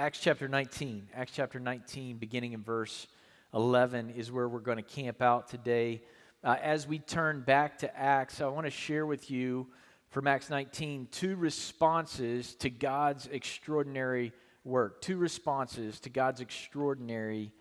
[0.00, 1.08] Acts chapter 19.
[1.14, 3.06] Acts chapter 19, beginning in verse
[3.52, 6.00] 11, is where we're going to camp out today.
[6.42, 9.66] Uh, as we turn back to Acts, I want to share with you
[10.08, 14.32] from Acts 19 two responses to God's extraordinary
[14.64, 15.02] work.
[15.02, 17.52] Two responses to God's extraordinary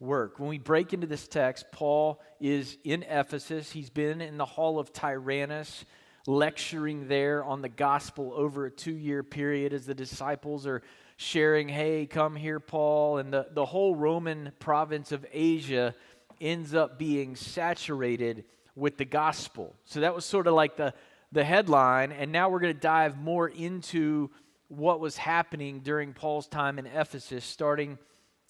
[0.00, 0.38] work.
[0.38, 3.70] When we break into this text, Paul is in Ephesus.
[3.70, 5.84] He's been in the hall of Tyrannus,
[6.26, 10.80] lecturing there on the gospel over a two year period as the disciples are
[11.16, 13.18] sharing, hey, come here, Paul.
[13.18, 15.94] And the, the whole Roman province of Asia
[16.40, 19.74] ends up being saturated with the gospel.
[19.84, 20.94] So that was sort of like the,
[21.32, 22.12] the headline.
[22.12, 24.30] And now we're going to dive more into
[24.68, 27.98] what was happening during Paul's time in Ephesus, starting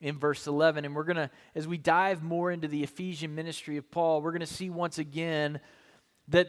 [0.01, 0.85] in verse 11.
[0.85, 4.33] And we're going to, as we dive more into the Ephesian ministry of Paul, we're
[4.33, 5.61] going to see once again
[6.29, 6.49] that,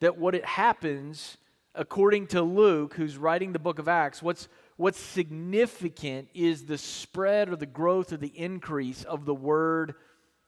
[0.00, 1.36] that what it happens,
[1.74, 7.48] according to Luke, who's writing the book of Acts, what's, what's significant is the spread
[7.48, 9.94] or the growth or the increase of the word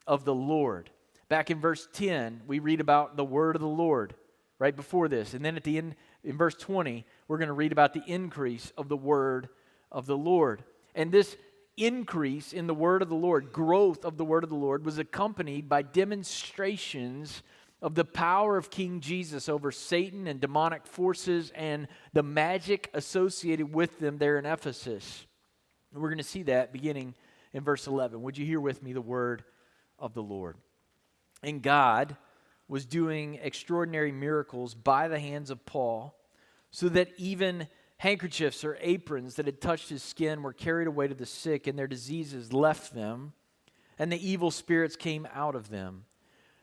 [0.06, 0.90] of the Lord.
[1.28, 4.14] Back in verse 10, we read about the word of the Lord
[4.58, 5.34] right before this.
[5.34, 8.72] And then at the end, in verse 20, we're going to read about the increase
[8.76, 9.48] of the word
[9.92, 10.64] of the Lord.
[10.94, 11.36] And this
[11.76, 14.98] increase in the word of the Lord, growth of the word of the Lord, was
[14.98, 17.42] accompanied by demonstrations
[17.80, 23.72] of the power of King Jesus over Satan and demonic forces and the magic associated
[23.72, 25.26] with them there in Ephesus.
[25.92, 27.14] We're going to see that beginning
[27.52, 28.20] in verse 11.
[28.22, 29.44] Would you hear with me the word
[29.98, 30.56] of the Lord?
[31.42, 32.16] And God
[32.66, 36.14] was doing extraordinary miracles by the hands of Paul,
[36.70, 41.14] so that even handkerchiefs or aprons that had touched his skin were carried away to
[41.14, 43.32] the sick, and their diseases left them,
[43.98, 46.04] and the evil spirits came out of them.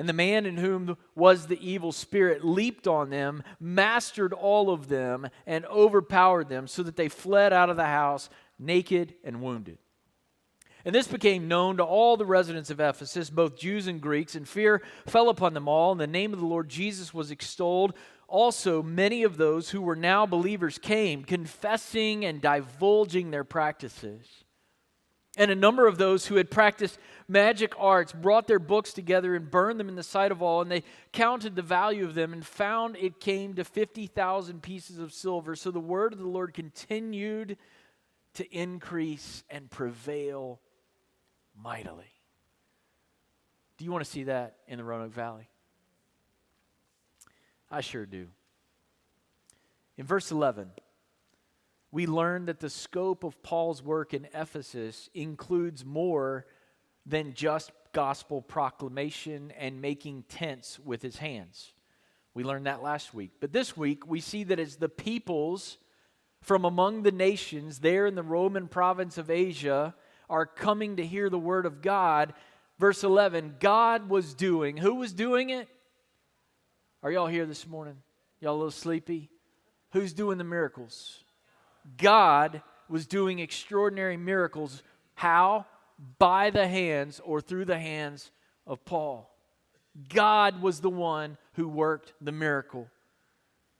[0.00, 4.88] And the man in whom was the evil spirit leaped on them, mastered all of
[4.88, 9.76] them, and overpowered them, so that they fled out of the house naked and wounded.
[10.86, 14.48] And this became known to all the residents of Ephesus, both Jews and Greeks, and
[14.48, 17.92] fear fell upon them all, and the name of the Lord Jesus was extolled.
[18.26, 24.24] Also, many of those who were now believers came, confessing and divulging their practices.
[25.36, 26.98] And a number of those who had practiced
[27.28, 30.70] magic arts brought their books together and burned them in the sight of all, and
[30.70, 30.82] they
[31.12, 35.54] counted the value of them and found it came to 50,000 pieces of silver.
[35.54, 37.56] So the word of the Lord continued
[38.34, 40.60] to increase and prevail
[41.56, 42.12] mightily.
[43.78, 45.48] Do you want to see that in the Roanoke Valley?
[47.70, 48.26] I sure do.
[49.96, 50.70] In verse 11,
[51.92, 56.46] we learn that the scope of Paul's work in Ephesus includes more
[57.04, 61.72] than just gospel proclamation and making tents with his hands.
[62.34, 63.32] We learned that last week.
[63.40, 65.78] But this week, we see that as the peoples
[66.42, 69.94] from among the nations there in the Roman province of Asia
[70.28, 72.34] are coming to hear the word of God,
[72.78, 75.68] verse 11, God was doing, who was doing it?
[77.02, 77.96] Are y'all here this morning?
[78.40, 79.28] Y'all a little sleepy?
[79.92, 81.24] Who's doing the miracles?
[81.96, 84.82] God was doing extraordinary miracles.
[85.14, 85.66] How?
[86.18, 88.30] By the hands or through the hands
[88.66, 89.30] of Paul.
[90.08, 92.88] God was the one who worked the miracle.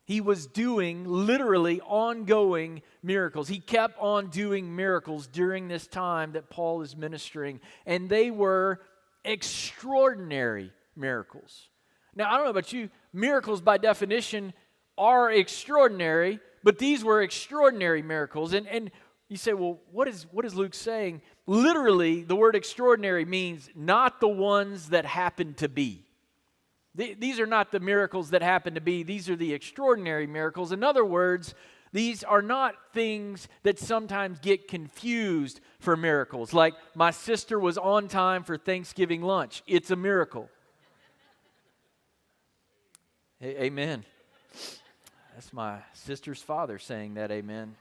[0.05, 3.49] He was doing literally ongoing miracles.
[3.49, 8.81] He kept on doing miracles during this time that Paul is ministering, and they were
[9.25, 11.69] extraordinary miracles.
[12.17, 14.53] Now, I don't know about you, miracles by definition
[14.99, 18.53] are extraordinary, but these were extraordinary miracles.
[18.53, 18.91] And, and
[19.29, 21.23] you say, well, what is, what is Luke saying?
[21.47, 26.05] Literally, the word extraordinary means not the ones that happen to be.
[26.95, 30.73] these are not the miracles that happen to be, these are the extraordinary miracles.
[30.73, 31.55] In other words,
[31.93, 36.53] These are not things that sometimes get confused for miracles.
[36.53, 39.63] Like my sister was on time for Thanksgiving lunch.
[39.67, 40.49] It's a miracle.
[43.43, 44.05] amen.
[45.41, 47.75] That's my sister's father saying that, amen.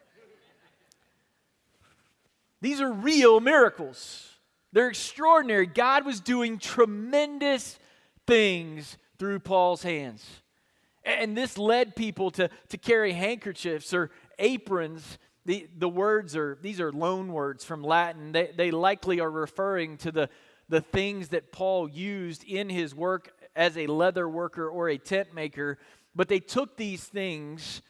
[2.62, 4.30] These are real miracles.
[4.72, 5.66] They're extraordinary.
[5.66, 7.78] God was doing tremendous
[8.26, 10.26] things through Paul's hands.
[11.04, 15.18] And this led people to, to carry handkerchiefs or aprons.
[15.46, 18.32] The, the words are, these are loan words from Latin.
[18.32, 20.30] They, they likely are referring to the,
[20.70, 25.34] the things that Paul used in his work as a leather worker or a tent
[25.34, 25.78] maker.
[26.16, 27.82] But they took these things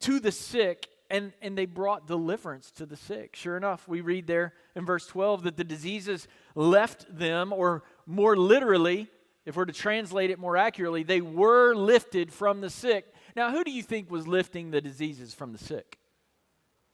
[0.00, 3.36] to the sick and, and they brought deliverance to the sick.
[3.36, 8.34] Sure enough, we read there in verse 12 that the diseases left them, or more
[8.34, 9.08] literally,
[9.44, 13.12] if we're to translate it more accurately, they were lifted from the sick.
[13.36, 15.98] Now, who do you think was lifting the diseases from the sick?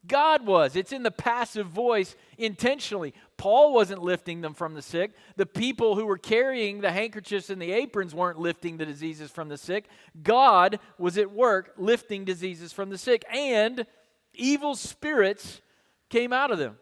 [0.09, 0.75] God was.
[0.75, 3.15] It's in the passive voice intentionally.
[3.37, 5.13] Paul wasn't lifting them from the sick.
[5.37, 9.49] The people who were carrying the handkerchiefs and the aprons weren't lifting the diseases from
[9.49, 9.85] the sick.
[10.23, 13.87] God was at work lifting diseases from the sick, and
[14.35, 15.61] evil spirits
[16.09, 16.79] came out of them.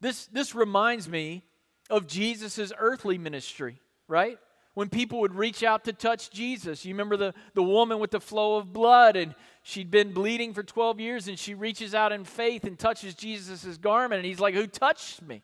[0.00, 1.44] This, this reminds me
[1.90, 3.78] of Jesus' earthly ministry
[4.10, 4.38] right?
[4.74, 6.84] When people would reach out to touch Jesus.
[6.84, 10.62] You remember the, the woman with the flow of blood, and she'd been bleeding for
[10.62, 14.54] 12 years, and she reaches out in faith and touches Jesus' garment, and he's like,
[14.54, 15.42] Who touched me?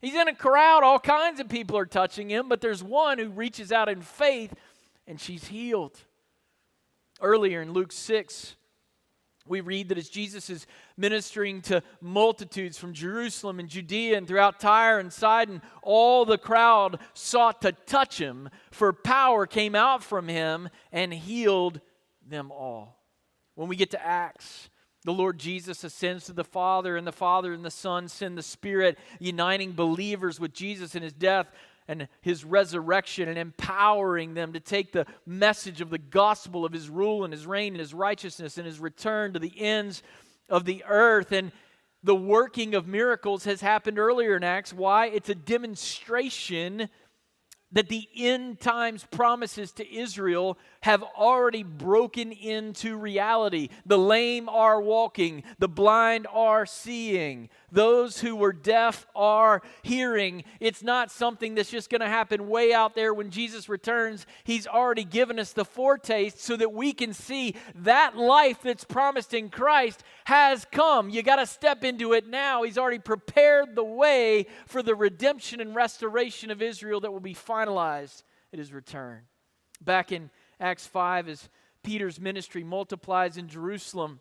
[0.00, 3.28] He's in a crowd, all kinds of people are touching him, but there's one who
[3.28, 4.52] reaches out in faith,
[5.06, 5.96] and she's healed.
[7.20, 8.56] Earlier in Luke 6,
[9.46, 10.66] we read that as Jesus is
[10.96, 16.98] ministering to multitudes from Jerusalem and Judea and throughout Tyre and Sidon, all the crowd
[17.14, 21.80] sought to touch him, for power came out from him and healed
[22.28, 23.01] them all.
[23.54, 24.70] When we get to Acts,
[25.04, 28.42] the Lord Jesus ascends to the Father, and the Father and the Son send the
[28.42, 31.48] Spirit, uniting believers with Jesus in his death
[31.88, 36.88] and his resurrection and empowering them to take the message of the gospel of his
[36.88, 40.02] rule and his reign and his righteousness and his return to the ends
[40.48, 41.32] of the earth.
[41.32, 41.50] And
[42.04, 44.72] the working of miracles has happened earlier in Acts.
[44.72, 45.06] Why?
[45.06, 46.88] It's a demonstration
[47.72, 53.68] that the end times promises to Israel have already broken into reality.
[53.86, 60.44] The lame are walking, the blind are seeing, those who were deaf are hearing.
[60.60, 64.26] It's not something that's just going to happen way out there when Jesus returns.
[64.44, 69.32] He's already given us the foretaste so that we can see that life that's promised
[69.32, 71.10] in Christ has come.
[71.10, 72.62] You got to step into it now.
[72.62, 77.34] He's already prepared the way for the redemption and restoration of Israel that will be
[77.62, 78.22] finalized
[78.52, 79.22] at his return.
[79.80, 80.30] Back in
[80.60, 81.48] Acts 5, as
[81.82, 84.20] Peter's ministry multiplies in Jerusalem,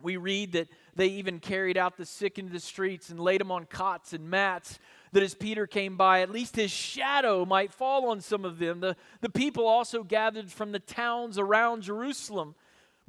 [0.00, 3.50] we read that they even carried out the sick into the streets and laid them
[3.50, 4.78] on cots and mats,
[5.12, 8.80] that as Peter came by, at least his shadow might fall on some of them.
[8.80, 12.54] The, the people also gathered from the towns around Jerusalem,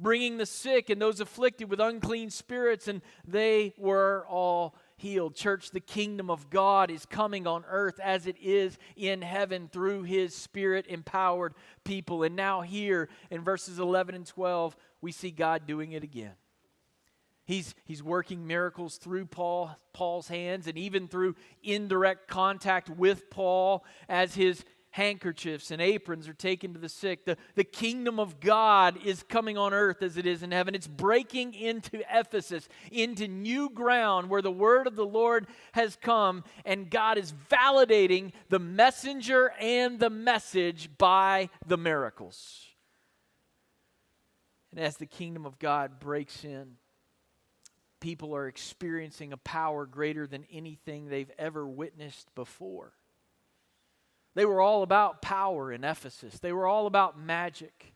[0.00, 5.34] bringing the sick and those afflicted with unclean spirits, and they were all healed.
[5.34, 10.04] Church, the kingdom of God is coming on earth as it is in heaven through
[10.04, 11.54] his spirit empowered
[11.84, 12.22] people.
[12.22, 16.34] And now, here in verses 11 and 12, we see God doing it again.
[17.44, 23.84] He's, he's working miracles through Paul, Paul's hands and even through indirect contact with Paul
[24.08, 27.24] as his handkerchiefs and aprons are taken to the sick.
[27.24, 30.74] The, the kingdom of God is coming on earth as it is in heaven.
[30.74, 36.44] It's breaking into Ephesus, into new ground where the word of the Lord has come,
[36.64, 42.66] and God is validating the messenger and the message by the miracles.
[44.72, 46.76] And as the kingdom of God breaks in,
[48.00, 52.92] people are experiencing a power greater than anything they've ever witnessed before.
[54.34, 57.94] They were all about power in Ephesus, they were all about magic.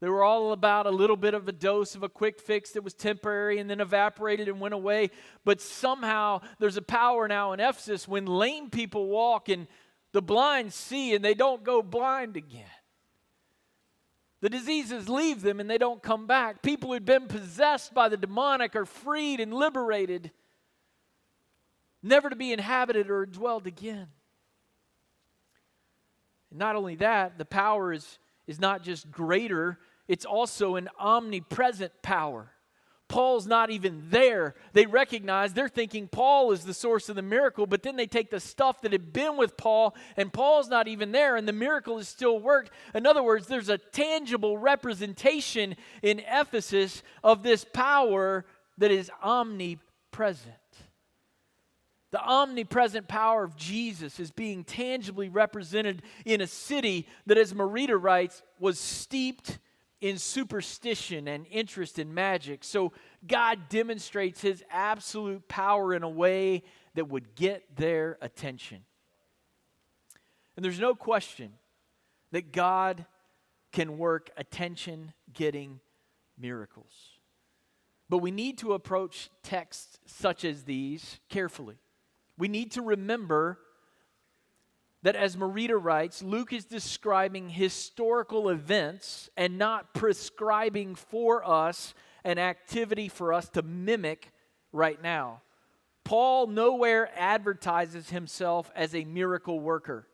[0.00, 2.82] They were all about a little bit of a dose of a quick fix that
[2.82, 5.10] was temporary and then evaporated and went away.
[5.44, 9.66] But somehow there's a power now in Ephesus when lame people walk and
[10.12, 12.64] the blind see and they don't go blind again.
[14.40, 16.62] The diseases leave them and they don't come back.
[16.62, 20.30] People who'd been possessed by the demonic are freed and liberated,
[22.02, 24.08] never to be inhabited or dwelled again.
[26.52, 29.78] Not only that, the power is, is not just greater,
[30.08, 32.52] it's also an omnipresent power.
[33.10, 34.54] Paul's not even there.
[34.72, 38.30] They recognize, they're thinking Paul is the source of the miracle, but then they take
[38.30, 41.98] the stuff that had been with Paul, and Paul's not even there, and the miracle
[41.98, 42.70] is still worked.
[42.94, 48.46] In other words, there's a tangible representation in Ephesus of this power
[48.78, 50.54] that is omnipresent.
[52.10, 57.96] The omnipresent power of Jesus is being tangibly represented in a city that, as Merida
[57.96, 59.58] writes, was steeped
[60.00, 62.64] in superstition and interest in magic.
[62.64, 62.92] So
[63.26, 66.62] God demonstrates his absolute power in a way
[66.94, 68.84] that would get their attention.
[70.56, 71.52] And there's no question
[72.32, 73.06] that God
[73.72, 75.80] can work attention getting
[76.36, 76.92] miracles.
[78.08, 81.76] But we need to approach texts such as these carefully.
[82.40, 83.58] We need to remember
[85.02, 91.92] that, as Merida writes, Luke is describing historical events and not prescribing for us
[92.24, 94.32] an activity for us to mimic
[94.72, 95.42] right now.
[96.02, 100.08] Paul nowhere advertises himself as a miracle worker.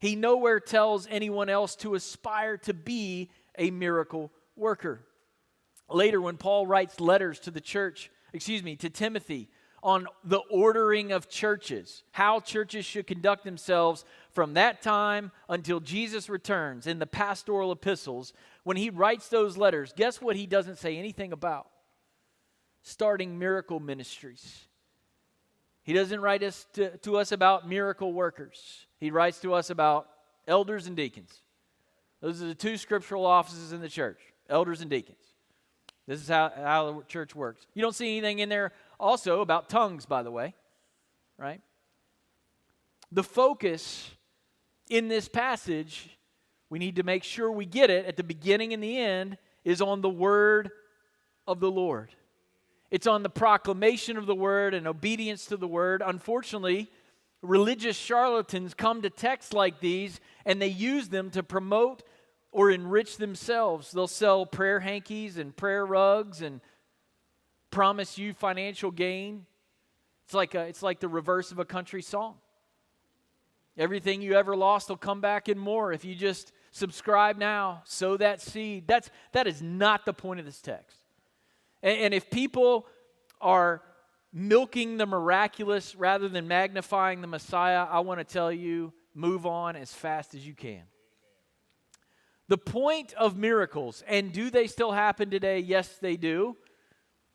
[0.00, 5.04] He nowhere tells anyone else to aspire to be a miracle worker.
[5.90, 9.48] Later, when Paul writes letters to the church, excuse me, to Timothy,
[9.86, 16.28] on the ordering of churches, how churches should conduct themselves from that time until Jesus
[16.28, 18.32] returns in the pastoral epistles.
[18.64, 21.68] When he writes those letters, guess what he doesn't say anything about?
[22.82, 24.66] Starting miracle ministries.
[25.84, 28.86] He doesn't write us to, to us about miracle workers.
[28.98, 30.08] He writes to us about
[30.48, 31.42] elders and deacons.
[32.20, 35.18] Those are the two scriptural offices in the church elders and deacons.
[36.08, 37.66] This is how, how the church works.
[37.74, 40.54] You don't see anything in there also about tongues, by the way,
[41.38, 41.60] right?
[43.12, 44.10] The focus
[44.88, 46.16] in this passage,
[46.70, 49.80] we need to make sure we get it at the beginning and the end, is
[49.80, 50.70] on the word
[51.46, 52.10] of the Lord.
[52.90, 56.02] It's on the proclamation of the word and obedience to the word.
[56.04, 56.90] Unfortunately,
[57.42, 62.02] religious charlatans come to texts like these and they use them to promote
[62.52, 63.90] or enrich themselves.
[63.90, 66.60] They'll sell prayer hankies and prayer rugs and
[67.76, 69.44] promise you financial gain.
[70.24, 72.36] It's like, a, it's like the reverse of a country song.
[73.76, 78.16] Everything you ever lost will come back and more if you just subscribe now, sow
[78.16, 78.88] that seed.
[78.88, 80.96] That's, that is not the point of this text.
[81.82, 82.86] And, and if people
[83.42, 83.82] are
[84.32, 89.76] milking the miraculous rather than magnifying the Messiah, I want to tell you move on
[89.76, 90.84] as fast as you can.
[92.48, 95.58] The point of miracles, and do they still happen today?
[95.58, 96.56] Yes, they do.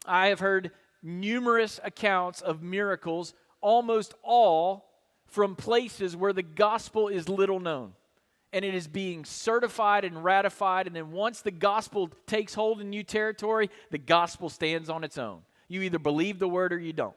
[0.05, 0.71] I have heard
[1.03, 4.89] numerous accounts of miracles, almost all
[5.27, 7.93] from places where the gospel is little known.
[8.53, 10.87] And it is being certified and ratified.
[10.87, 15.17] And then once the gospel takes hold in new territory, the gospel stands on its
[15.17, 15.41] own.
[15.69, 17.15] You either believe the word or you don't.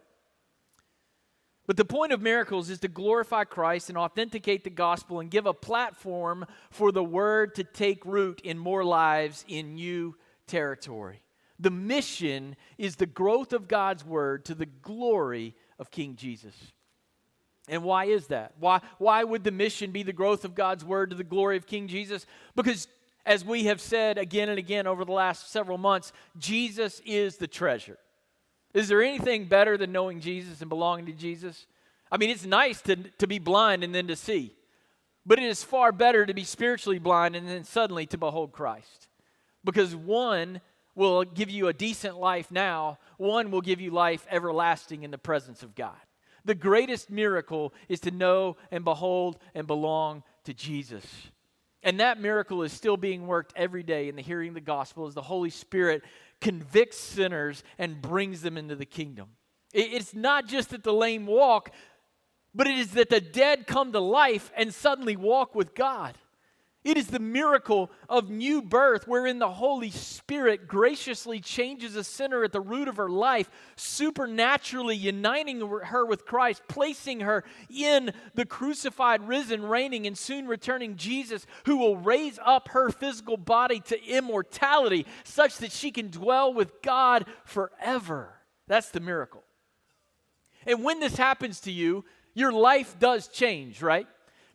[1.66, 5.46] But the point of miracles is to glorify Christ and authenticate the gospel and give
[5.46, 10.14] a platform for the word to take root in more lives in new
[10.46, 11.23] territory.
[11.58, 16.54] The mission is the growth of God's word to the glory of King Jesus.
[17.68, 18.52] And why is that?
[18.58, 21.66] Why, why would the mission be the growth of God's word to the glory of
[21.66, 22.26] King Jesus?
[22.54, 22.88] Because,
[23.24, 27.46] as we have said again and again over the last several months, Jesus is the
[27.46, 27.98] treasure.
[28.74, 31.66] Is there anything better than knowing Jesus and belonging to Jesus?
[32.10, 34.52] I mean, it's nice to, to be blind and then to see,
[35.24, 39.08] but it is far better to be spiritually blind and then suddenly to behold Christ.
[39.64, 40.60] Because one
[40.94, 45.18] will give you a decent life now, one will give you life everlasting in the
[45.18, 45.96] presence of God.
[46.44, 51.04] The greatest miracle is to know and behold and belong to Jesus.
[51.82, 55.06] And that miracle is still being worked every day in the hearing of the gospel
[55.06, 56.02] as the Holy Spirit
[56.40, 59.30] convicts sinners and brings them into the kingdom.
[59.72, 61.70] It's not just that the lame walk,
[62.54, 66.16] but it is that the dead come to life and suddenly walk with God.
[66.84, 72.44] It is the miracle of new birth wherein the Holy Spirit graciously changes a sinner
[72.44, 77.42] at the root of her life, supernaturally uniting her with Christ, placing her
[77.74, 83.38] in the crucified, risen, reigning, and soon returning Jesus, who will raise up her physical
[83.38, 88.34] body to immortality such that she can dwell with God forever.
[88.66, 89.42] That's the miracle.
[90.66, 94.06] And when this happens to you, your life does change, right?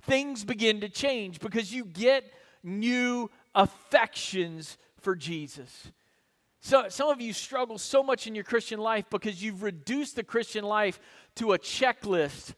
[0.09, 2.25] Things begin to change because you get
[2.63, 5.91] new affections for Jesus.
[6.61, 10.23] So, some of you struggle so much in your Christian life because you've reduced the
[10.23, 10.99] Christian life
[11.35, 12.53] to a checklist.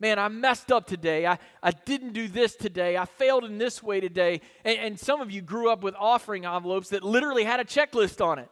[0.00, 1.24] Man, I messed up today.
[1.24, 2.96] I, I didn't do this today.
[2.96, 4.40] I failed in this way today.
[4.64, 8.24] And, and some of you grew up with offering envelopes that literally had a checklist
[8.24, 8.48] on it.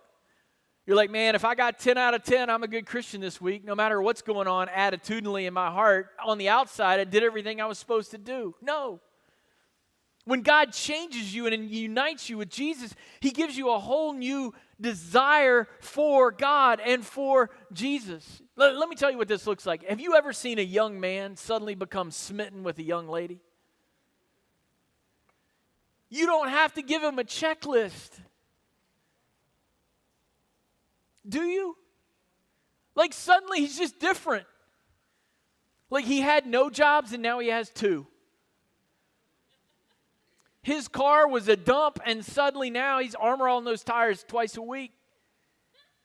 [0.86, 3.40] You're like, man, if I got 10 out of 10, I'm a good Christian this
[3.40, 6.08] week, no matter what's going on attitudinally in my heart.
[6.24, 8.56] On the outside, I did everything I was supposed to do.
[8.60, 9.00] No.
[10.24, 14.54] When God changes you and unites you with Jesus, He gives you a whole new
[14.80, 18.42] desire for God and for Jesus.
[18.56, 19.84] Let, let, me tell you what this looks like.
[19.88, 23.40] Have you ever seen a young man suddenly become smitten with a young lady?
[26.08, 28.10] You don't have to give him a checklist.
[31.28, 31.76] Do you?
[32.94, 34.46] Like suddenly he's just different.
[35.90, 38.06] Like he had no jobs and now he has two.
[40.62, 44.62] His car was a dump and suddenly now he's armor all those tires twice a
[44.62, 44.92] week.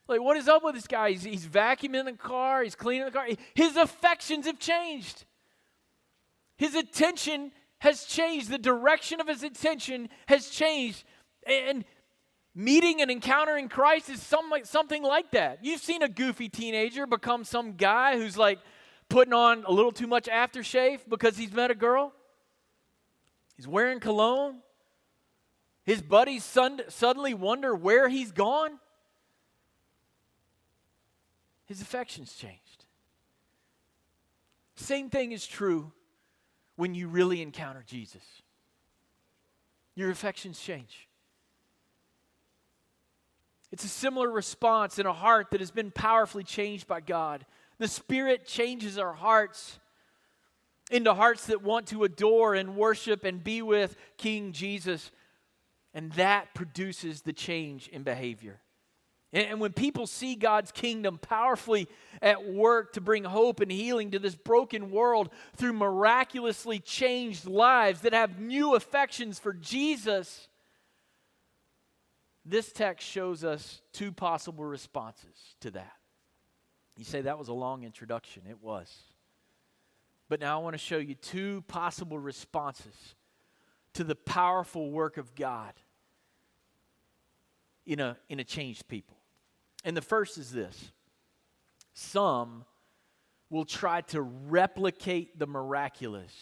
[0.07, 1.11] Like, what is up with this guy?
[1.11, 3.27] He's, he's vacuuming the car, he's cleaning the car.
[3.53, 5.25] His affections have changed.
[6.57, 8.49] His attention has changed.
[8.49, 11.03] The direction of his attention has changed.
[11.45, 11.85] And
[12.57, 15.59] meeting and encountering Christ is some, something like that.
[15.63, 18.57] You've seen a goofy teenager become some guy who's like
[19.09, 22.13] putting on a little too much aftershave because he's met a girl.
[23.55, 24.57] He's wearing cologne.
[25.83, 28.79] His buddies suddenly wonder where he's gone.
[31.65, 32.85] His affections changed.
[34.75, 35.91] Same thing is true
[36.75, 38.23] when you really encounter Jesus.
[39.93, 41.06] Your affections change.
[43.71, 47.45] It's a similar response in a heart that has been powerfully changed by God.
[47.79, 49.79] The Spirit changes our hearts
[50.89, 55.11] into hearts that want to adore and worship and be with King Jesus.
[55.93, 58.61] And that produces the change in behavior.
[59.33, 61.89] And when people see God's kingdom powerfully
[62.21, 68.01] at work to bring hope and healing to this broken world through miraculously changed lives
[68.01, 70.47] that have new affections for Jesus,
[72.49, 75.93] this text shows us two possible responses to that.
[76.97, 78.43] You say that was a long introduction.
[78.49, 78.93] It was.
[80.29, 83.15] But now I want to show you two possible responses
[83.93, 85.73] to the powerful work of God
[87.85, 89.17] in a, in a changed people.
[89.83, 90.91] And the first is this
[91.93, 92.65] some
[93.49, 96.33] will try to replicate the miraculous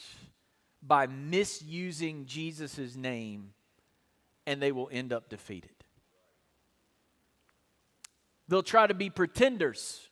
[0.81, 3.53] by misusing Jesus' name,
[4.45, 5.75] and they will end up defeated.
[8.48, 10.10] They'll try to be pretenders.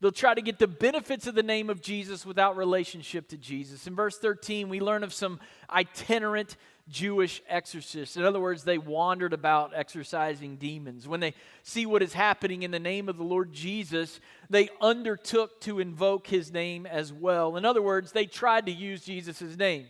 [0.00, 3.86] They'll try to get the benefits of the name of Jesus without relationship to Jesus.
[3.86, 5.38] In verse 13, we learn of some
[5.70, 6.56] itinerant
[6.88, 8.16] Jewish exorcists.
[8.16, 11.06] In other words, they wandered about exorcising demons.
[11.06, 14.18] When they see what is happening in the name of the Lord Jesus,
[14.50, 17.56] they undertook to invoke his name as well.
[17.56, 19.86] In other words, they tried to use Jesus' name.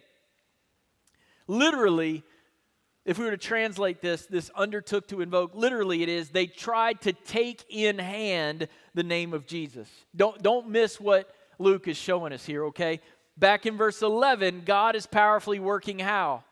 [1.46, 2.22] Literally,
[3.04, 7.00] if we were to translate this, this undertook to invoke, literally it is they tried
[7.02, 9.88] to take in hand the name of Jesus.
[10.14, 13.00] Don't, don't miss what Luke is showing us here, okay?
[13.36, 16.44] Back in verse 11, God is powerfully working how?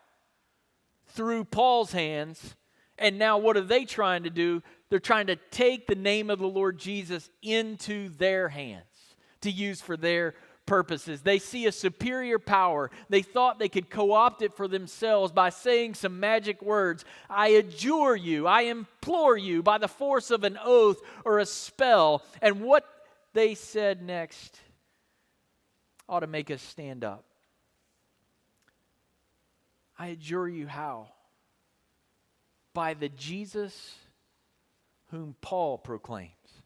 [1.13, 2.55] through Paul's hands.
[2.97, 4.61] And now, what are they trying to do?
[4.89, 8.83] They're trying to take the name of the Lord Jesus into their hands
[9.41, 10.35] to use for their
[10.71, 11.19] purposes.
[11.19, 12.91] They see a superior power.
[13.09, 17.03] They thought they could co opt it for themselves by saying some magic words.
[17.29, 22.23] I adjure you, I implore you by the force of an oath or a spell.
[22.41, 22.85] And what
[23.33, 24.61] they said next
[26.07, 27.25] ought to make us stand up.
[29.99, 31.09] I adjure you how?
[32.73, 33.93] By the Jesus
[35.07, 36.60] whom Paul proclaims.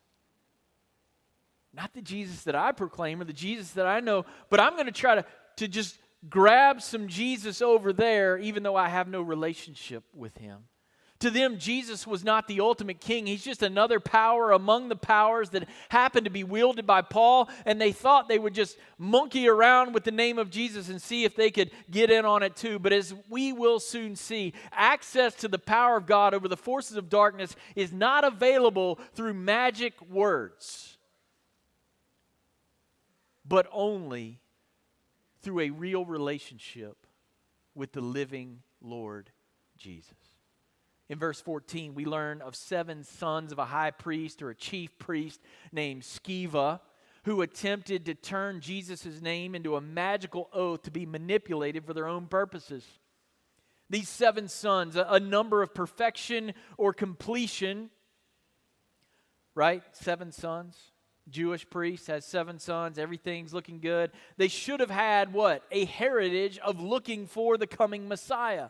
[1.75, 4.85] Not the Jesus that I proclaim or the Jesus that I know, but I'm going
[4.85, 5.25] to try to,
[5.57, 5.97] to just
[6.29, 10.63] grab some Jesus over there, even though I have no relationship with him.
[11.19, 13.25] To them, Jesus was not the ultimate king.
[13.25, 17.79] He's just another power among the powers that happened to be wielded by Paul, and
[17.79, 21.35] they thought they would just monkey around with the name of Jesus and see if
[21.35, 22.79] they could get in on it too.
[22.79, 26.97] But as we will soon see, access to the power of God over the forces
[26.97, 30.94] of darkness is not available through magic words,
[33.47, 34.39] but only
[35.41, 37.05] through a real relationship
[37.75, 39.31] with the living Lord
[39.77, 40.15] Jesus.
[41.08, 44.97] In verse 14, we learn of seven sons of a high priest or a chief
[44.97, 45.39] priest
[45.71, 46.79] named Sceva
[47.25, 52.08] who attempted to turn Jesus' name into a magical oath to be manipulated for their
[52.08, 52.86] own purposes.
[53.89, 57.89] These seven sons, a, a number of perfection or completion,
[59.53, 59.84] right?
[59.91, 60.75] Seven sons.
[61.29, 64.11] Jewish priest has seven sons, everything's looking good.
[64.38, 65.63] They should have had what?
[65.71, 68.69] A heritage of looking for the coming Messiah.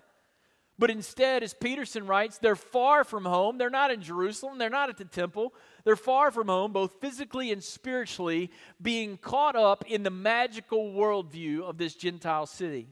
[0.78, 3.58] But instead, as Peterson writes, they're far from home.
[3.58, 4.58] They're not in Jerusalem.
[4.58, 5.54] They're not at the temple.
[5.86, 11.62] They're far from home, both physically and spiritually, being caught up in the magical worldview
[11.62, 12.90] of this Gentile city.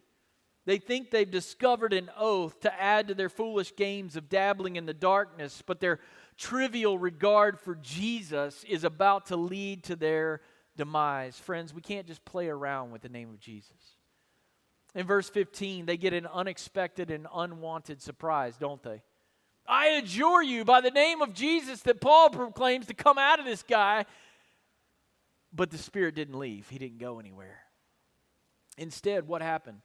[0.65, 4.85] They think they've discovered an oath to add to their foolish games of dabbling in
[4.85, 5.99] the darkness, but their
[6.33, 10.41] trivial regard for Jesus is about to lead to their
[10.75, 11.37] demise.
[11.37, 13.97] Friends, we can't just play around with the name of Jesus.
[14.95, 19.01] In verse 15, they get an unexpected and unwanted surprise, don't they?
[19.67, 23.45] I adjure you by the name of Jesus that Paul proclaims to come out of
[23.45, 24.05] this guy.
[25.53, 27.59] But the Spirit didn't leave, he didn't go anywhere.
[28.77, 29.81] Instead, what happened?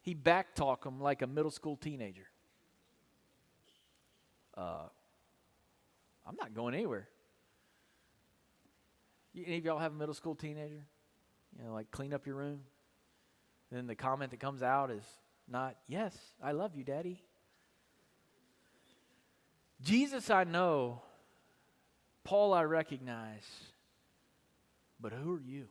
[0.00, 2.26] He backtalked him like a middle school teenager.
[4.56, 4.88] Uh,
[6.26, 7.08] I'm not going anywhere.
[9.34, 10.84] Any of y'all have a middle school teenager?
[11.58, 12.60] You know, like clean up your room?
[13.70, 15.04] then the comment that comes out is
[15.48, 17.22] not, Yes, I love you, Daddy.
[19.80, 21.02] Jesus, I know.
[22.22, 23.46] Paul, I recognize.
[25.00, 25.66] But who are you?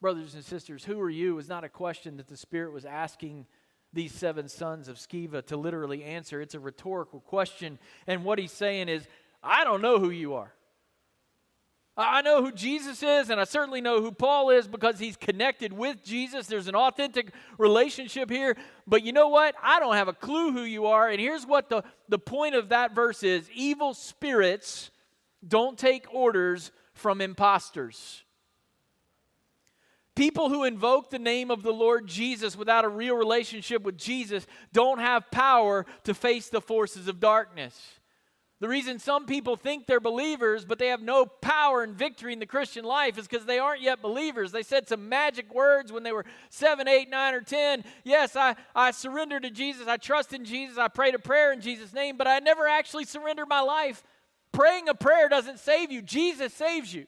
[0.00, 3.46] Brothers and sisters, who are you is not a question that the Spirit was asking
[3.98, 6.40] these seven sons of Sceva to literally answer.
[6.40, 7.80] It's a rhetorical question.
[8.06, 9.04] And what he's saying is,
[9.42, 10.52] I don't know who you are.
[11.96, 15.72] I know who Jesus is, and I certainly know who Paul is because he's connected
[15.72, 16.46] with Jesus.
[16.46, 18.56] There's an authentic relationship here.
[18.86, 19.56] But you know what?
[19.60, 21.08] I don't have a clue who you are.
[21.08, 24.92] And here's what the, the point of that verse is evil spirits
[25.46, 28.22] don't take orders from imposters.
[30.18, 34.48] People who invoke the name of the Lord Jesus without a real relationship with Jesus
[34.72, 37.80] don't have power to face the forces of darkness.
[38.58, 42.40] The reason some people think they're believers, but they have no power and victory in
[42.40, 44.50] the Christian life, is because they aren't yet believers.
[44.50, 47.84] They said some magic words when they were seven, eight, nine, or 10.
[48.02, 49.86] Yes, I, I surrendered to Jesus.
[49.86, 50.78] I trust in Jesus.
[50.78, 54.02] I prayed a prayer in Jesus' name, but I never actually surrendered my life.
[54.50, 57.06] Praying a prayer doesn't save you, Jesus saves you.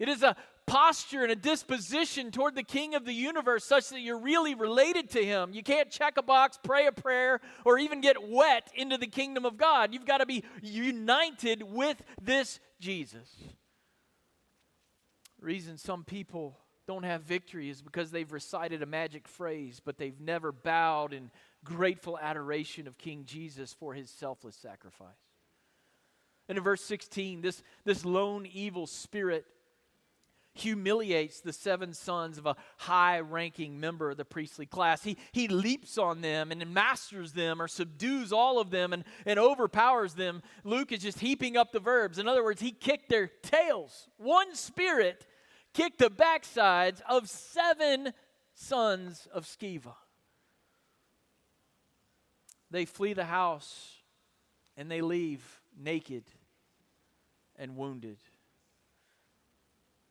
[0.00, 0.34] It is a
[0.70, 5.10] posture and a disposition toward the King of the universe such that you're really related
[5.10, 5.52] to Him.
[5.52, 9.44] You can't check a box, pray a prayer, or even get wet into the kingdom
[9.44, 9.92] of God.
[9.92, 13.28] You've got to be united with this Jesus.
[15.40, 16.56] The reason some people
[16.86, 21.32] don't have victory is because they've recited a magic phrase, but they've never bowed in
[21.64, 25.08] grateful adoration of King Jesus for his selfless sacrifice.
[26.48, 29.46] And in verse 16, this, this lone evil spirit
[30.54, 35.02] humiliates the seven sons of a high ranking member of the priestly class.
[35.02, 39.38] He, he leaps on them and masters them or subdues all of them and, and
[39.38, 40.42] overpowers them.
[40.64, 42.18] Luke is just heaping up the verbs.
[42.18, 44.08] In other words, he kicked their tails.
[44.16, 45.26] One spirit
[45.72, 48.12] kicked the backsides of seven
[48.54, 49.94] sons of Sceva.
[52.70, 53.94] They flee the house
[54.76, 56.24] and they leave naked
[57.56, 58.18] and wounded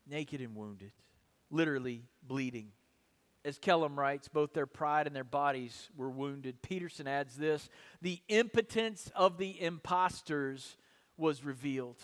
[0.09, 0.91] naked and wounded,
[1.49, 2.71] literally bleeding.
[3.45, 6.61] As Kellum writes, both their pride and their bodies were wounded.
[6.61, 7.69] Peterson adds this
[8.01, 10.77] the impotence of the impostors
[11.17, 12.01] was revealed.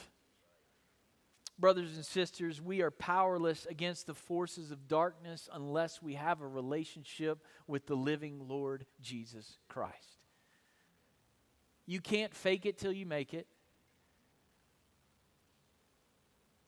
[1.57, 6.47] Brothers and sisters, we are powerless against the forces of darkness unless we have a
[6.47, 10.19] relationship with the living Lord Jesus Christ.
[11.85, 13.47] You can't fake it till you make it.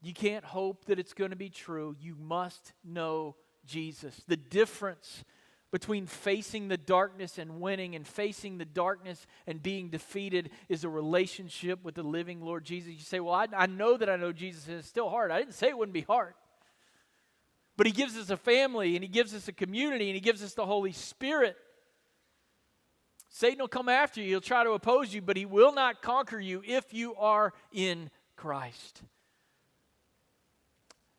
[0.01, 1.95] You can't hope that it's going to be true.
[1.99, 4.21] You must know Jesus.
[4.27, 5.23] The difference
[5.71, 10.89] between facing the darkness and winning and facing the darkness and being defeated is a
[10.89, 12.93] relationship with the living Lord Jesus.
[12.93, 15.31] You say, Well, I, I know that I know Jesus, and it's still hard.
[15.31, 16.33] I didn't say it wouldn't be hard.
[17.75, 20.41] But He gives us a family, and He gives us a community, and He gives
[20.41, 21.57] us the Holy Spirit.
[23.29, 26.39] Satan will come after you, he'll try to oppose you, but he will not conquer
[26.39, 29.03] you if you are in Christ.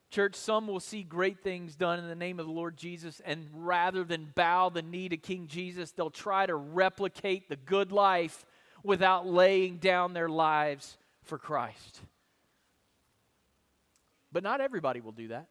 [0.09, 3.47] Church, some will see great things done in the name of the Lord Jesus, and
[3.53, 8.43] rather than bow the knee to King Jesus, they'll try to replicate the good life
[8.83, 12.01] without laying down their lives for Christ.
[14.31, 15.47] But not everybody will do that.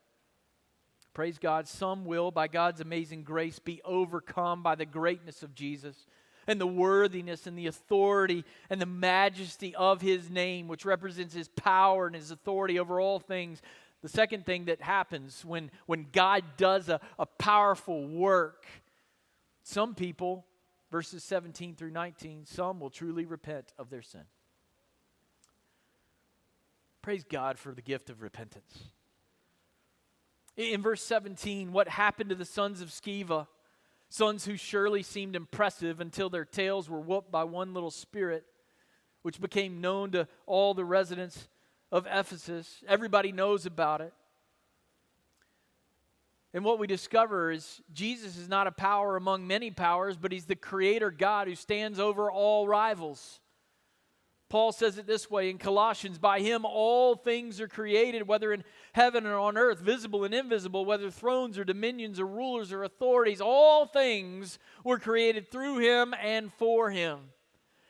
[1.15, 1.67] Praise God.
[1.67, 6.07] Some will, by God's amazing grace, be overcome by the greatness of Jesus
[6.47, 11.49] and the worthiness and the authority and the majesty of his name, which represents his
[11.49, 13.61] power and his authority over all things.
[14.03, 18.67] The second thing that happens when, when God does a, a powerful work,
[19.63, 20.47] some people,
[20.91, 24.23] verses 17 through 19, some will truly repent of their sin.
[27.03, 28.85] Praise God for the gift of repentance.
[30.57, 33.47] In verse 17, what happened to the sons of Sceva
[34.11, 38.45] Sons who surely seemed impressive until their tails were whooped by one little spirit,
[39.23, 41.49] which became known to all the residents
[41.91, 42.83] of Ephesus.
[42.87, 44.13] Everybody knows about it.
[46.55, 50.47] And what we discover is Jesus is not a power among many powers, but he's
[50.47, 53.41] the creator God who stands over all rivals.
[54.49, 58.65] Paul says it this way in Colossians By him all things are created, whether in
[58.95, 63.43] heaven or on earth, visible and invisible, whether thrones or dominions or rulers or authorities,
[63.43, 67.19] all things were created through him and for him.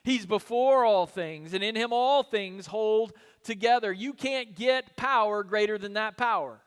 [0.03, 3.91] He's before all things, and in him all things hold together.
[3.91, 6.61] You can't get power greater than that power.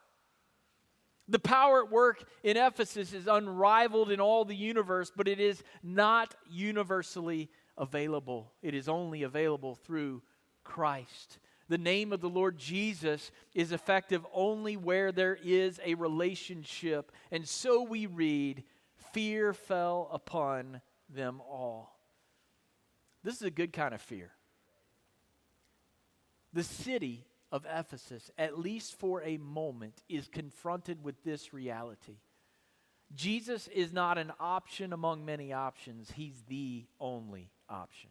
[1.29, 5.63] The power at work in Ephesus is unrivaled in all the universe, but it is
[5.83, 8.53] not universally available.
[8.63, 10.23] It is only available through
[10.65, 11.39] Christ.
[11.69, 17.13] The name of the Lord Jesus is effective only where there is a relationship.
[17.31, 18.65] And so we read,
[19.13, 21.99] fear fell upon them all.
[23.25, 24.33] This is a good kind of fear.
[26.53, 32.17] The city of Ephesus, at least for a moment, is confronted with this reality.
[33.15, 38.11] Jesus is not an option among many options, He's the only option.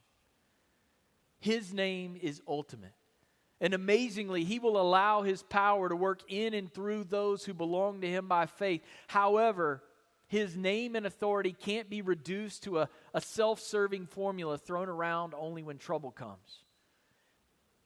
[1.40, 2.94] His name is ultimate.
[3.60, 8.02] And amazingly, he will allow his power to work in and through those who belong
[8.02, 8.82] to him by faith.
[9.08, 9.84] However,
[10.28, 15.36] his name and authority can't be reduced to a, a self serving formula thrown around
[15.38, 16.64] only when trouble comes.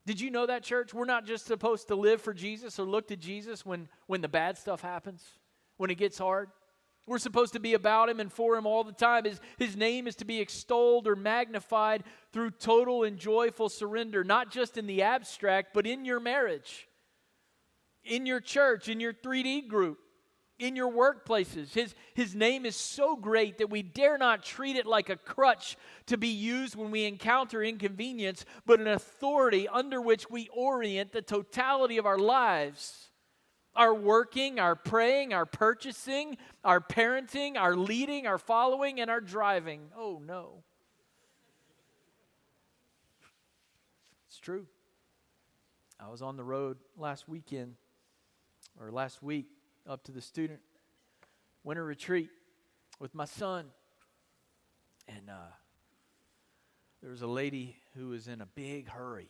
[0.05, 0.93] Did you know that, church?
[0.93, 4.27] We're not just supposed to live for Jesus or look to Jesus when, when the
[4.27, 5.23] bad stuff happens,
[5.77, 6.49] when it gets hard.
[7.07, 9.25] We're supposed to be about him and for him all the time.
[9.25, 14.51] His, his name is to be extolled or magnified through total and joyful surrender, not
[14.51, 16.87] just in the abstract, but in your marriage,
[18.03, 19.99] in your church, in your 3D group,
[20.57, 21.73] in your workplaces.
[21.73, 25.77] His, his name is so great that we dare not treat it like a crutch
[26.07, 31.21] to be used when we encounter inconvenience, but an authority under which we orient the
[31.21, 33.09] totality of our lives
[33.75, 39.81] our working, our praying, our purchasing, our parenting, our leading, our following, and our driving.
[39.97, 40.63] Oh no.
[44.29, 44.65] It's true.
[45.99, 47.75] I was on the road last weekend
[48.79, 49.47] or last week
[49.87, 50.59] up to the student
[51.63, 52.29] winter retreat
[52.99, 53.65] with my son.
[55.07, 55.53] And uh,
[57.01, 59.29] there was a lady who was in a big hurry.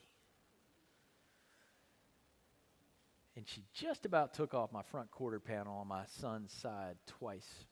[3.36, 7.66] and she just about took off my front quarter panel on my son's side twice.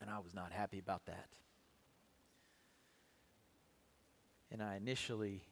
[0.00, 1.28] And I was not happy about that.
[4.50, 5.42] And I initially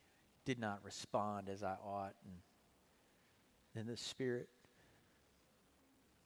[0.44, 2.14] did not respond as I ought.
[2.24, 2.34] And
[3.74, 4.48] then the Spirit,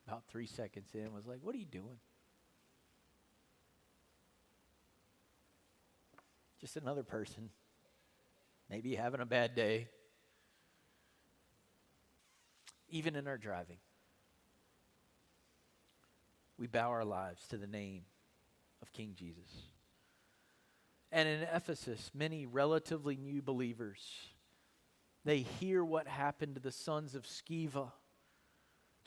[0.08, 1.98] about three seconds in, was like, What are you doing?
[6.60, 7.50] Just another person,
[8.68, 9.88] maybe having a bad day
[12.90, 13.76] even in our driving.
[16.58, 18.02] We bow our lives to the name
[18.82, 19.50] of King Jesus.
[21.12, 24.00] And in Ephesus, many relatively new believers,
[25.24, 27.92] they hear what happened to the sons of Sceva,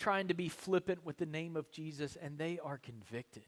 [0.02, 3.46] trying to be flippant with the name of Jesus, and they are convicted.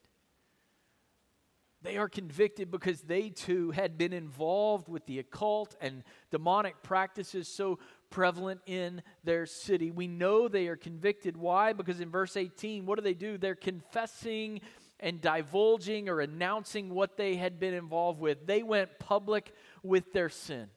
[1.82, 7.48] They are convicted because they too had been involved with the occult and demonic practices
[7.48, 7.80] so
[8.12, 9.90] prevalent in their city.
[9.90, 11.36] We know they are convicted.
[11.36, 11.74] Why?
[11.74, 13.38] Because in verse 18, what do they do?
[13.40, 14.62] They're confessing
[15.00, 18.46] and divulging or announcing what they had been involved with.
[18.46, 20.68] They went public with their sin.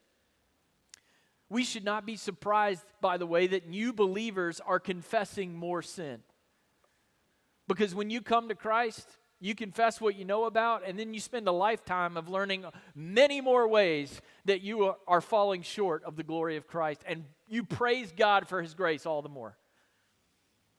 [1.49, 6.21] We should not be surprised, by the way, that new believers are confessing more sin.
[7.69, 9.09] Because when you come to Christ,
[9.41, 13.41] you confess what you know about, and then you spend a lifetime of learning many
[13.41, 17.03] more ways that you are falling short of the glory of Christ.
[17.07, 19.57] And you praise God for His grace all the more.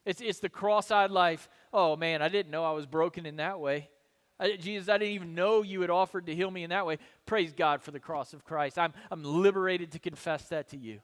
[0.04, 1.48] It's, it's the cross eyed life.
[1.72, 3.90] Oh man, I didn't know I was broken in that way.
[4.40, 6.98] I, Jesus, I didn't even know you had offered to heal me in that way.
[7.26, 8.78] Praise God for the cross of Christ.
[8.78, 11.00] I'm, I'm liberated to confess that to you.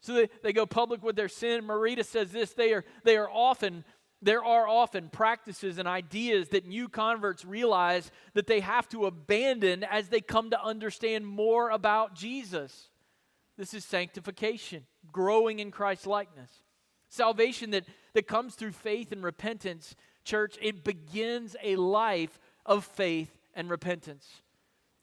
[0.00, 1.64] So they, they go public with their sin.
[1.64, 3.84] Merida says this they are, they are often
[4.24, 9.84] there are often practices and ideas that new converts realize that they have to abandon
[9.84, 12.88] as they come to understand more about Jesus.
[13.58, 16.50] This is sanctification, growing in Christ's likeness.
[17.10, 23.30] Salvation that, that comes through faith and repentance, church, it begins a life of faith
[23.54, 24.26] and repentance.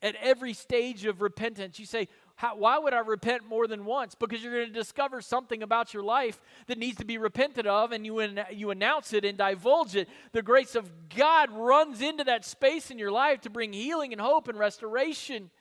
[0.01, 2.07] At every stage of repentance, you say,
[2.55, 4.15] why would I repent more than once?
[4.15, 7.91] Because you're going to discover something about your life that needs to be repented of,
[7.91, 8.19] and you,
[8.51, 10.09] you announce it and divulge it.
[10.31, 14.19] The grace of God runs into that space in your life to bring healing and
[14.19, 15.51] hope and restoration.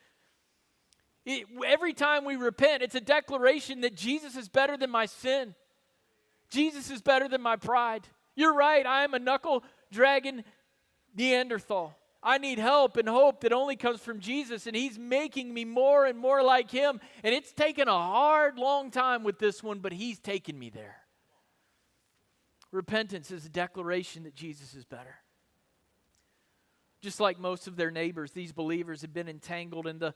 [1.27, 5.55] It, every time we repent, it's a declaration that Jesus is better than my sin.
[6.49, 8.09] Jesus is better than my pride.
[8.37, 10.45] You're right, I am a knuckle dragging
[11.17, 11.97] Neanderthal.
[12.23, 16.05] I need help and hope that only comes from Jesus, and He's making me more
[16.05, 17.01] and more like Him.
[17.25, 20.97] And it's taken a hard, long time with this one, but He's taken me there.
[22.73, 25.17] Repentance is a declaration that Jesus is better.
[27.01, 30.15] Just like most of their neighbors, these believers have been entangled in the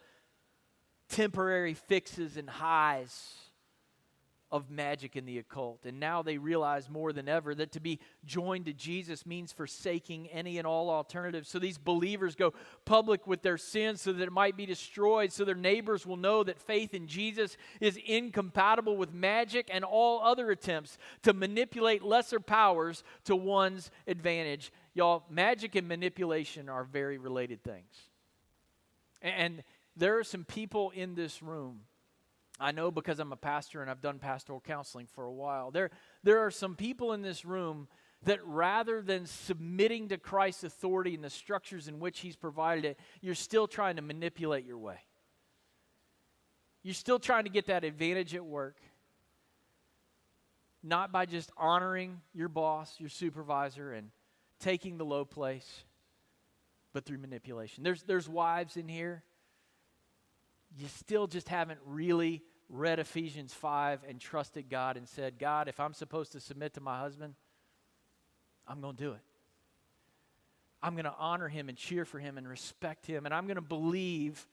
[1.09, 3.33] temporary fixes and highs
[4.53, 5.81] of magic and the occult.
[5.85, 10.29] And now they realize more than ever that to be joined to Jesus means forsaking
[10.29, 11.49] any and all alternatives.
[11.49, 12.53] So these believers go
[12.85, 16.45] public with their sins so that it might be destroyed, so their neighbors will know
[16.45, 22.39] that faith in Jesus is incompatible with magic and all other attempts to manipulate lesser
[22.39, 24.73] powers to one's advantage.
[24.95, 28.09] Y'all, magic and manipulation are very related things.
[29.21, 29.65] And
[29.97, 31.81] there are some people in this room
[32.61, 35.71] I know because I'm a pastor and I've done pastoral counseling for a while.
[35.71, 35.91] There,
[36.23, 37.89] there are some people in this room
[38.25, 42.99] that rather than submitting to Christ's authority and the structures in which He's provided it,
[43.21, 44.99] you're still trying to manipulate your way.
[46.83, 48.77] You're still trying to get that advantage at work,
[50.83, 54.11] not by just honoring your boss, your supervisor, and
[54.61, 55.85] taking the low place,
[56.93, 57.83] but through manipulation.
[57.83, 59.23] There's, there's wives in here
[60.77, 65.79] you still just haven't really read Ephesians 5 and trusted God and said, God, if
[65.79, 67.35] I'm supposed to submit to my husband,
[68.67, 69.21] I'm going to do it.
[70.83, 73.57] I'm going to honor him and cheer for him and respect him, and I'm going
[73.57, 74.47] to believe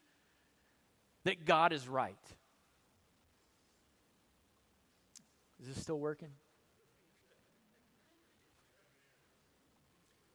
[1.24, 2.16] that God is right.
[5.62, 6.30] Is this still working?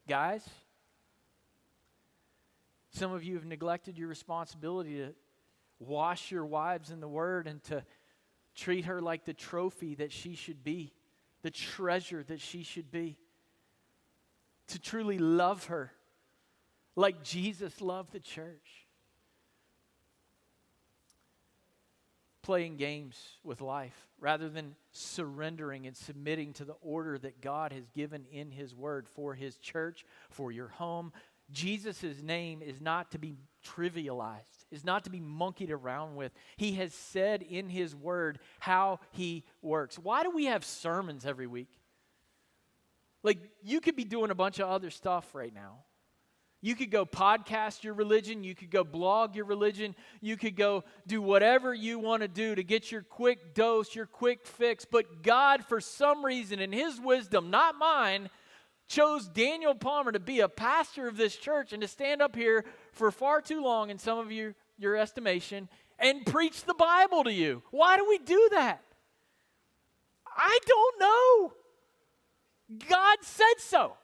[0.06, 0.48] Guys,
[2.90, 5.14] some of you have neglected your responsibility to
[5.78, 7.84] wash your wives in the word and to
[8.54, 10.92] treat her like the trophy that she should be,
[11.42, 13.16] the treasure that she should be,
[14.68, 15.92] to truly love her
[16.96, 18.86] like Jesus loved the church.
[22.42, 27.88] Playing games with life rather than surrendering and submitting to the order that God has
[27.90, 31.12] given in His Word for His church, for your home.
[31.50, 33.36] Jesus' name is not to be
[33.74, 36.32] trivialized is not to be monkeyed around with.
[36.56, 39.98] He has said in His Word how He works.
[39.98, 41.70] Why do we have sermons every week?
[43.22, 45.78] Like, you could be doing a bunch of other stuff right now.
[46.62, 48.42] You could go podcast your religion.
[48.42, 49.94] You could go blog your religion.
[50.20, 54.06] You could go do whatever you want to do to get your quick dose, your
[54.06, 54.84] quick fix.
[54.84, 58.30] But God, for some reason, in His wisdom, not mine,
[58.88, 62.64] chose Daniel Palmer to be a pastor of this church and to stand up here
[62.92, 65.68] for far too long, in some of you, your estimation,
[65.98, 67.62] and preach the Bible to you.
[67.70, 68.82] Why do we do that?
[70.36, 71.52] I don't know.
[72.88, 73.94] God said so.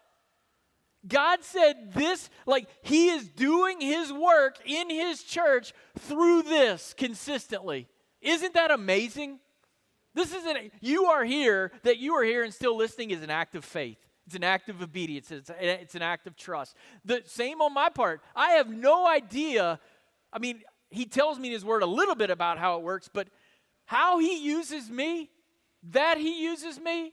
[1.07, 7.89] God said this, like He is doing His work in His church through this consistently.
[8.21, 9.41] Isn't that amazing?
[10.15, 13.55] This isn't, you are here, that you are here and still listening is an act
[13.55, 13.99] of faith.
[14.33, 15.31] It's an act of obedience.
[15.31, 16.75] It's, it's an act of trust.
[17.05, 18.23] The same on my part.
[18.35, 19.79] I have no idea.
[20.33, 23.11] I mean, he tells me in his word a little bit about how it works,
[23.13, 23.29] but
[23.85, 25.29] how he uses me,
[25.91, 27.13] that he uses me,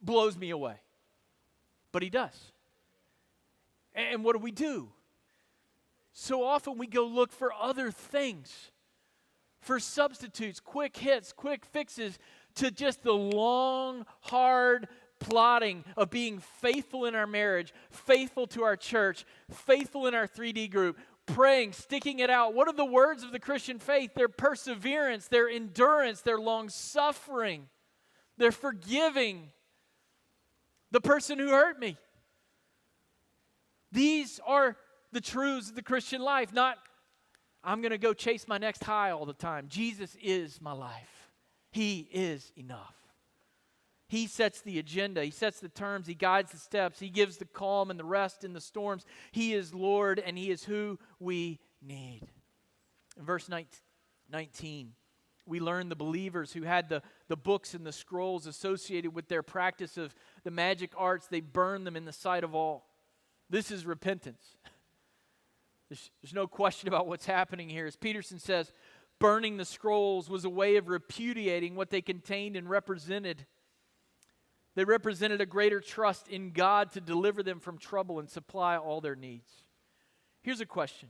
[0.00, 0.76] blows me away.
[1.90, 2.52] But he does.
[3.92, 4.90] And what do we do?
[6.12, 8.70] So often we go look for other things,
[9.60, 12.16] for substitutes, quick hits, quick fixes
[12.54, 14.86] to just the long, hard
[15.18, 20.70] plotting of being faithful in our marriage, faithful to our church, faithful in our 3D
[20.70, 22.54] group, praying, sticking it out.
[22.54, 24.14] What are the words of the Christian faith?
[24.14, 27.68] Their perseverance, their endurance, their long suffering,
[28.38, 29.50] their forgiving
[30.90, 31.96] the person who hurt me.
[33.92, 34.76] These are
[35.12, 36.78] the truths of the Christian life, not
[37.64, 39.66] I'm going to go chase my next high all the time.
[39.68, 41.30] Jesus is my life,
[41.70, 42.94] He is enough.
[44.08, 47.44] He sets the agenda, He sets the terms, He guides the steps, He gives the
[47.44, 49.04] calm and the rest in the storms.
[49.32, 52.22] He is Lord and He is who we need.
[53.18, 54.92] In verse 19,
[55.46, 59.42] we learn the believers who had the, the books and the scrolls associated with their
[59.42, 62.86] practice of the magic arts, they burned them in the sight of all.
[63.48, 64.56] This is repentance.
[65.88, 67.86] There's, there's no question about what's happening here.
[67.86, 68.72] As Peterson says,
[69.20, 73.46] burning the scrolls was a way of repudiating what they contained and represented.
[74.76, 79.00] They represented a greater trust in God to deliver them from trouble and supply all
[79.00, 79.50] their needs.
[80.42, 81.08] Here's a question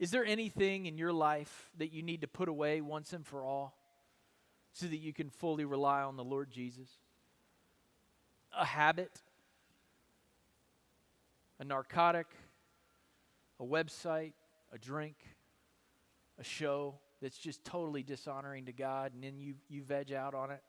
[0.00, 3.44] Is there anything in your life that you need to put away once and for
[3.44, 3.78] all
[4.72, 6.88] so that you can fully rely on the Lord Jesus?
[8.58, 9.22] A habit,
[11.60, 12.26] a narcotic,
[13.60, 14.32] a website,
[14.72, 15.16] a drink,
[16.36, 20.50] a show that's just totally dishonoring to God, and then you, you veg out on
[20.50, 20.60] it.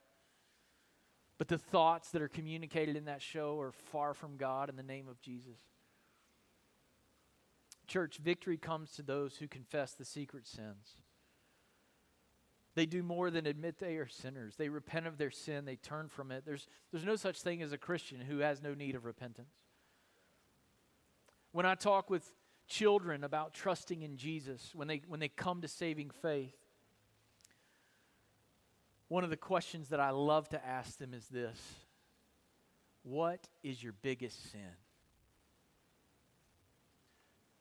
[1.37, 4.83] But the thoughts that are communicated in that show are far from God in the
[4.83, 5.57] name of Jesus.
[7.87, 10.97] Church, victory comes to those who confess the secret sins.
[12.73, 14.55] They do more than admit they are sinners.
[14.57, 16.43] They repent of their sin, they turn from it.
[16.45, 19.53] There's, there's no such thing as a Christian who has no need of repentance.
[21.51, 22.33] When I talk with
[22.67, 26.53] children about trusting in Jesus, when they, when they come to saving faith,
[29.07, 31.59] one of the questions that I love to ask them is this
[33.03, 34.61] What is your biggest sin?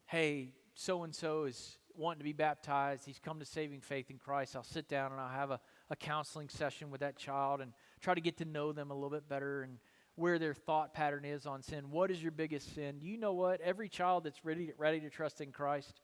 [0.07, 3.05] Hey, so and so is wanting to be baptized.
[3.07, 4.57] He's come to saving faith in Christ.
[4.57, 8.15] I'll sit down and I'll have a, a counseling session with that child and try
[8.15, 9.79] to get to know them a little bit better and
[10.17, 11.91] where their thought pattern is on sin.
[11.91, 12.99] What is your biggest sin?
[13.01, 13.61] You know what?
[13.61, 16.01] Every child that's ready, ready to trust in Christ,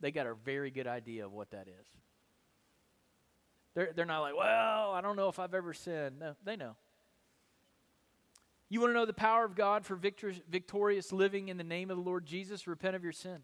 [0.00, 1.86] they got a very good idea of what that is.
[3.74, 6.20] They're, they're not like, well, I don't know if I've ever sinned.
[6.20, 6.76] No, they know.
[8.68, 11.90] You want to know the power of God for victorious, victorious living in the name
[11.90, 12.66] of the Lord Jesus?
[12.66, 13.38] Repent of your sin.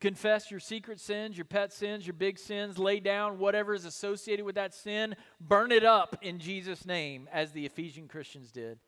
[0.00, 2.78] Confess your secret sins, your pet sins, your big sins.
[2.78, 5.14] Lay down whatever is associated with that sin.
[5.40, 8.78] Burn it up in Jesus' name, as the Ephesian Christians did.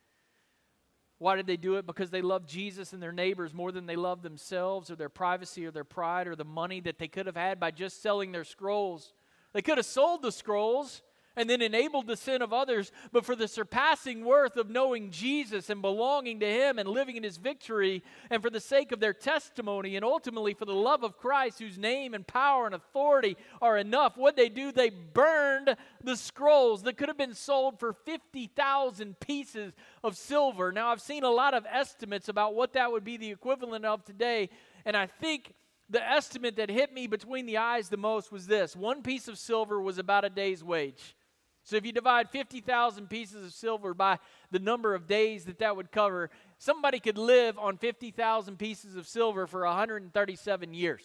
[1.18, 1.86] Why did they do it?
[1.86, 5.64] Because they loved Jesus and their neighbors more than they loved themselves or their privacy
[5.64, 8.44] or their pride or the money that they could have had by just selling their
[8.44, 9.12] scrolls.
[9.54, 11.02] They could have sold the scrolls
[11.36, 15.68] and then enabled the sin of others, but for the surpassing worth of knowing Jesus
[15.68, 19.12] and belonging to Him and living in His victory, and for the sake of their
[19.12, 23.76] testimony, and ultimately for the love of Christ, whose name and power and authority are
[23.76, 29.18] enough, what they do, they burned the scrolls that could have been sold for 50,000
[29.18, 29.72] pieces
[30.04, 30.70] of silver.
[30.70, 34.04] Now, I've seen a lot of estimates about what that would be the equivalent of
[34.04, 34.50] today,
[34.84, 35.54] and I think
[35.94, 39.38] the estimate that hit me between the eyes the most was this one piece of
[39.38, 41.14] silver was about a day's wage.
[41.62, 44.18] So if you divide 50,000 pieces of silver by
[44.50, 49.06] the number of days that that would cover, somebody could live on 50,000 pieces of
[49.06, 51.02] silver for 137 years.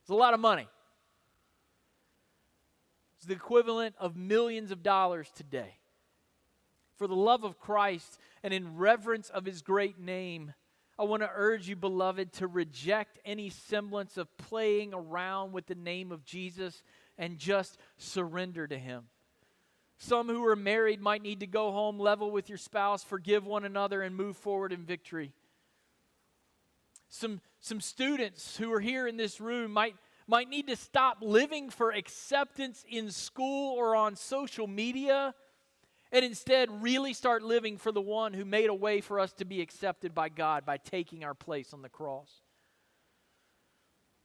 [0.00, 0.66] It's a lot of money.
[3.16, 5.76] It's the equivalent of millions of dollars today.
[6.96, 10.52] For the love of Christ and in reverence of his great name,
[10.98, 15.74] I want to urge you, beloved, to reject any semblance of playing around with the
[15.74, 16.82] name of Jesus
[17.16, 19.04] and just surrender to Him.
[19.98, 23.64] Some who are married might need to go home, level with your spouse, forgive one
[23.64, 25.32] another, and move forward in victory.
[27.08, 29.94] Some, some students who are here in this room might,
[30.26, 35.34] might need to stop living for acceptance in school or on social media
[36.12, 39.44] and instead really start living for the one who made a way for us to
[39.46, 42.42] be accepted by God by taking our place on the cross.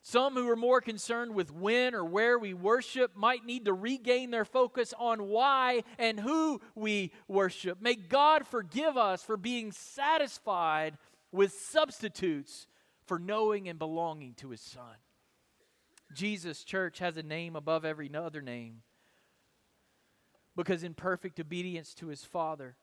[0.01, 4.31] Some who are more concerned with when or where we worship might need to regain
[4.31, 7.81] their focus on why and who we worship.
[7.81, 10.97] May God forgive us for being satisfied
[11.31, 12.67] with substitutes
[13.05, 14.95] for knowing and belonging to His Son.
[16.13, 18.83] Jesus' church has a name above every other name
[20.57, 22.75] because in perfect obedience to his Father,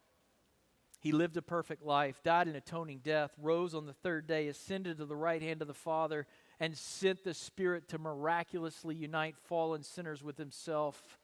[1.01, 4.97] he lived a perfect life, died an atoning death, rose on the third day, ascended
[4.97, 6.27] to the right hand of the Father,
[6.61, 11.19] and sent the Spirit to miraculously unite fallen sinners with himself,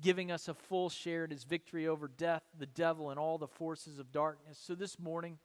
[0.00, 3.46] giving us a full share in his victory over death, the devil, and all the
[3.46, 4.58] forces of darkness.
[4.60, 5.38] So this morning,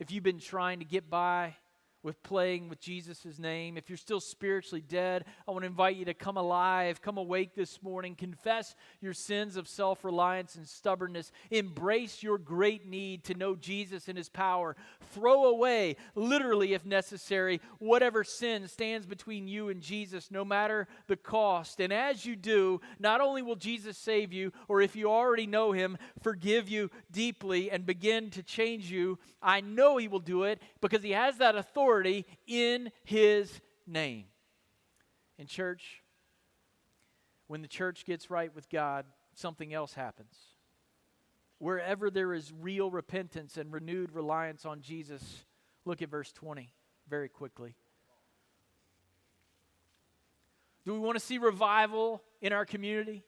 [0.00, 1.54] if you've been trying to get by,
[2.02, 3.76] with playing with Jesus' name.
[3.76, 7.54] If you're still spiritually dead, I want to invite you to come alive, come awake
[7.54, 13.34] this morning, confess your sins of self reliance and stubbornness, embrace your great need to
[13.34, 14.76] know Jesus and his power,
[15.12, 21.16] throw away, literally if necessary, whatever sin stands between you and Jesus, no matter the
[21.16, 21.80] cost.
[21.80, 25.72] And as you do, not only will Jesus save you, or if you already know
[25.72, 30.60] him, forgive you deeply and begin to change you, I know he will do it
[30.80, 34.24] because he has that authority authority in his name.
[35.38, 36.02] In church,
[37.46, 40.34] when the church gets right with God, something else happens.
[41.58, 45.44] Wherever there is real repentance and renewed reliance on Jesus,
[45.84, 46.72] look at verse 20
[47.08, 47.74] very quickly.
[50.84, 53.24] Do we want to see revival in our community?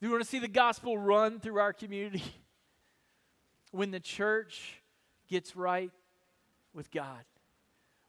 [0.00, 2.22] Do we want to see the gospel run through our community?
[3.70, 4.80] When the church
[5.26, 5.90] gets right
[6.74, 7.24] with God,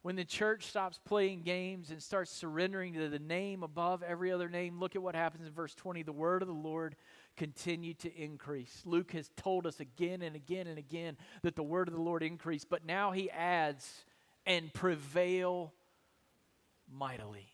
[0.02, 4.50] when the church stops playing games and starts surrendering to the name above every other
[4.50, 6.04] name, look at what happens in verse 20.
[6.04, 6.96] The word of the Lord
[7.36, 8.84] continued to increase.
[8.86, 12.22] Luke has told us again and again and again that the word of the Lord
[12.22, 14.06] increased, but now he adds,
[14.46, 15.74] and prevail
[16.92, 17.48] mightily.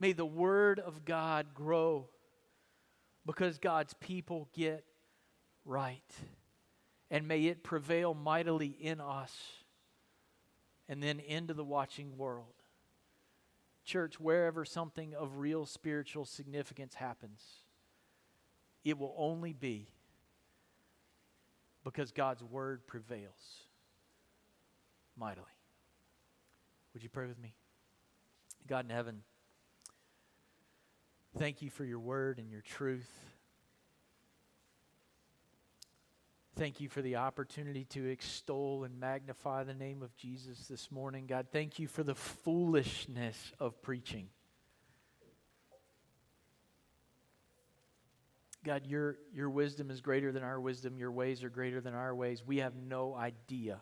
[0.00, 2.08] May the word of God grow
[3.24, 4.84] because God's people get
[5.64, 6.02] right.
[7.12, 9.32] And may it prevail mightily in us
[10.88, 12.54] and then into the watching world.
[13.84, 17.40] Church, wherever something of real spiritual significance happens,
[18.84, 19.86] it will only be
[21.84, 23.66] because God's word prevails
[25.16, 25.46] mightily.
[26.94, 27.54] Would you pray with me?
[28.66, 29.22] God in heaven,
[31.38, 33.10] Thank you for your word and your truth.
[36.62, 41.26] Thank you for the opportunity to extol and magnify the name of Jesus this morning.
[41.26, 44.28] God, thank you for the foolishness of preaching.
[48.64, 50.96] God, your, your wisdom is greater than our wisdom.
[50.96, 52.44] Your ways are greater than our ways.
[52.46, 53.80] We have no idea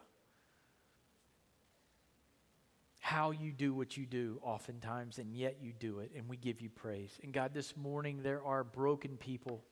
[2.98, 6.62] how you do what you do oftentimes, and yet you do it, and we give
[6.62, 7.20] you praise.
[7.22, 9.66] And God, this morning there are broken people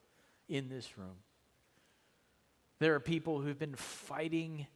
[0.47, 1.17] in this room.
[2.81, 4.67] There are people who've been fighting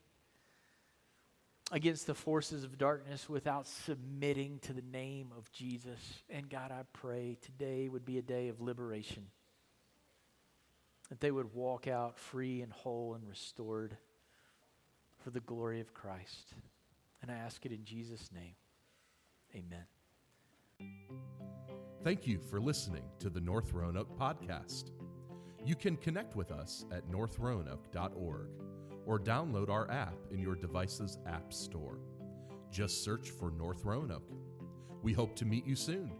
[1.70, 6.22] against the forces of darkness without submitting to the name of Jesus.
[6.28, 9.26] And God, I pray today would be a day of liberation.
[11.08, 13.96] That they would walk out free and whole and restored
[15.22, 16.54] for the glory of Christ.
[17.22, 18.54] And I ask it in Jesus' name.
[19.54, 19.84] Amen.
[22.02, 24.90] Thank you for listening to the North Roanoke podcast.
[25.64, 28.48] You can connect with us at northroanoke.org
[29.06, 31.98] or download our app in your device's app store.
[32.70, 34.28] Just search for North Roanoke.
[35.02, 36.10] We hope to meet you soon.